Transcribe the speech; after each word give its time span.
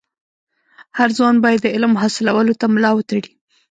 هر 0.97 1.09
ځوان 1.17 1.35
باید 1.43 1.59
د 1.61 1.67
علم 1.75 1.93
حاصلولو 2.01 2.53
ته 2.61 2.65
ملا 2.73 2.91
و 2.95 3.05
تړي. 3.09 3.31